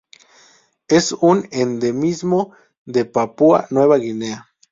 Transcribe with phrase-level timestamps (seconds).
[0.87, 2.55] Es un endemismo
[2.85, 4.49] de Papúa Nueva Guinea.